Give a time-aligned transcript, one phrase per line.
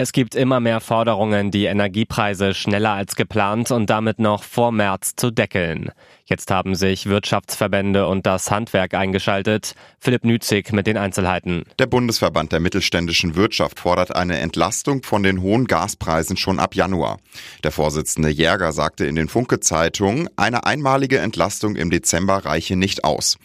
[0.00, 5.16] Es gibt immer mehr Forderungen, die Energiepreise schneller als geplant und damit noch vor März
[5.16, 5.90] zu deckeln.
[6.24, 9.74] Jetzt haben sich Wirtschaftsverbände und das Handwerk eingeschaltet.
[9.98, 11.64] Philipp Nützig mit den Einzelheiten.
[11.80, 17.18] Der Bundesverband der mittelständischen Wirtschaft fordert eine Entlastung von den hohen Gaspreisen schon ab Januar.
[17.64, 23.36] Der Vorsitzende Jäger sagte in den Funke-Zeitungen, eine einmalige Entlastung im Dezember reiche nicht aus.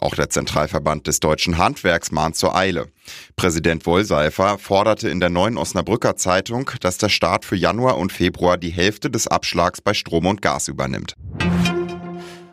[0.00, 2.88] Auch der Zentralverband des deutschen Handwerks mahnt zur Eile.
[3.36, 8.58] Präsident Wollseifer forderte in der neuen Osnabrücker Zeitung, dass der Staat für Januar und Februar
[8.58, 11.14] die Hälfte des Abschlags bei Strom und Gas übernimmt.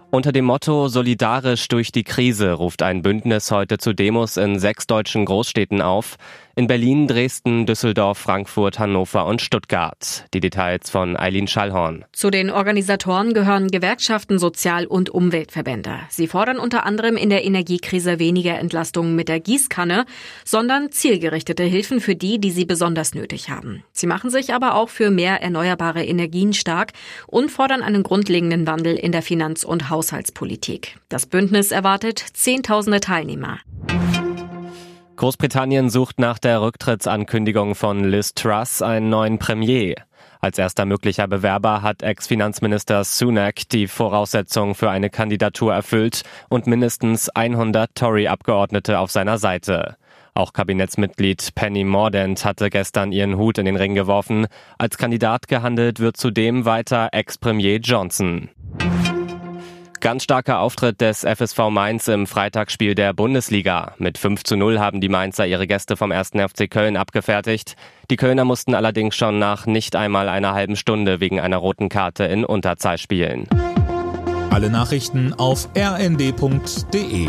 [0.09, 4.88] Unter dem Motto Solidarisch durch die Krise ruft ein Bündnis heute zu Demos in sechs
[4.88, 6.15] deutschen Großstädten auf.
[6.57, 10.25] In Berlin, Dresden, Düsseldorf, Frankfurt, Hannover und Stuttgart.
[10.34, 12.03] Die Details von Eileen Schallhorn.
[12.13, 15.99] Zu den Organisatoren gehören Gewerkschaften, Sozial- und Umweltverbände.
[16.09, 20.07] Sie fordern unter anderem in der Energiekrise weniger Entlastungen mit der Gießkanne,
[20.45, 23.84] sondern zielgerichtete Hilfen für die, die sie besonders nötig haben.
[23.91, 26.93] Sie machen sich aber auch für mehr erneuerbare Energien stark
[27.27, 30.98] und fordern einen grundlegenden Wandel in der Finanz- und Haushaltspolitik.
[31.07, 33.60] Das Bündnis erwartet Zehntausende Teilnehmer.
[35.18, 39.96] Großbritannien sucht nach der Rücktrittsankündigung von Liz Truss einen neuen Premier.
[40.41, 47.29] Als erster möglicher Bewerber hat Ex-Finanzminister Sunak die Voraussetzungen für eine Kandidatur erfüllt und mindestens
[47.29, 49.98] 100 Tory-Abgeordnete auf seiner Seite.
[50.35, 54.45] Auch Kabinettsmitglied Penny Mordaunt hatte gestern ihren Hut in den Ring geworfen.
[54.77, 58.51] Als Kandidat gehandelt wird zudem weiter Ex-Premier Johnson.
[60.08, 63.91] Ganz starker Auftritt des FSV Mainz im Freitagsspiel der Bundesliga.
[63.98, 66.30] Mit 5 zu 0 haben die Mainzer ihre Gäste vom 1.
[66.30, 67.75] FC Köln abgefertigt.
[68.09, 72.24] Die Kölner mussten allerdings schon nach nicht einmal einer halben Stunde wegen einer roten Karte
[72.24, 73.50] in Unterzahl spielen.
[74.50, 77.28] Alle Nachrichten auf rnd.de